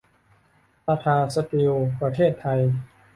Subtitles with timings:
[0.85, 2.61] ทาทา สตีล ประเทศไทย